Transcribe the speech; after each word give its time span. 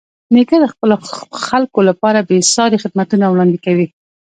نیکه 0.33 0.57
د 0.59 0.65
خپلو 0.73 0.95
خلکو 1.47 1.79
لپاره 1.89 2.27
بېساري 2.29 2.77
خدمتونه 2.83 3.25
وړاندې 3.27 3.57
کوي. 3.65 3.87